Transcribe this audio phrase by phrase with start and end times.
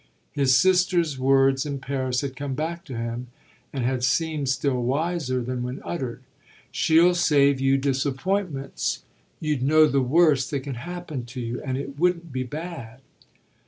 [0.31, 3.27] His sister's words in Paris had come back to him
[3.71, 6.23] and had seemed still wiser than when uttered:
[6.71, 9.03] "She'll save you disappointments;
[9.39, 13.01] you'd know the worst that can happen to you, and it wouldn't be bad."